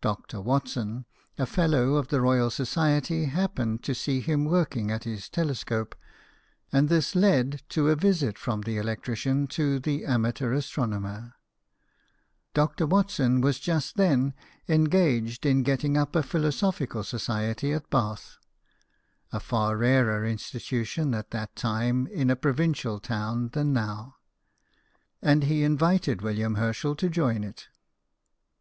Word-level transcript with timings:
Dr. 0.00 0.40
Watson, 0.40 1.04
a 1.36 1.44
Fellow 1.44 1.94
of 1.96 2.06
the 2.06 2.22
104 2.22 2.62
BIOGRAPHIES 2.62 2.62
OF 2.62 2.98
WORKING 3.00 3.26
MEN. 3.26 3.70
Royal 3.74 3.82
Society, 3.82 3.82
happened 3.82 3.82
to 3.82 3.92
see 3.92 4.20
him 4.20 4.44
working 4.44 4.90
at 4.92 5.02
his 5.02 5.28
telescope; 5.28 5.96
and 6.70 6.88
this 6.88 7.16
led 7.16 7.62
to 7.70 7.88
a 7.88 7.96
visit 7.96 8.38
from 8.38 8.60
the 8.60 8.76
electrician 8.76 9.48
to 9.48 9.80
the 9.80 10.04
amateur 10.04 10.52
astronomer. 10.52 11.34
Dr. 12.54 12.86
Watson 12.86 13.40
was 13.40 13.58
just 13.58 13.96
then 13.96 14.32
engaged 14.68 15.44
in 15.44 15.64
getting 15.64 15.96
up 15.96 16.14
a 16.14 16.22
Philosophical 16.22 17.02
Society 17.02 17.72
at 17.72 17.90
Bath 17.90 18.38
(a 19.32 19.40
far 19.40 19.76
rarer 19.76 20.24
insti 20.24 20.60
tution 20.60 21.18
at 21.18 21.32
that 21.32 21.56
time 21.56 22.06
in 22.06 22.30
a 22.30 22.36
provincial 22.36 23.00
town 23.00 23.48
than 23.48 23.72
now), 23.72 24.14
and 25.20 25.42
he 25.42 25.64
invited 25.64 26.22
William 26.22 26.54
Herschel 26.54 26.94
to 26.94 27.10
join 27.10 27.42
it. 27.42 27.66